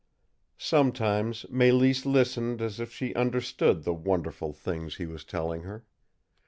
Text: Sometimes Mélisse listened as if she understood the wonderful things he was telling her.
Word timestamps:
Sometimes 0.57 1.43
Mélisse 1.51 2.07
listened 2.07 2.59
as 2.59 2.79
if 2.79 2.91
she 2.91 3.13
understood 3.13 3.83
the 3.83 3.93
wonderful 3.93 4.51
things 4.51 4.95
he 4.95 5.05
was 5.05 5.23
telling 5.23 5.61
her. 5.61 5.85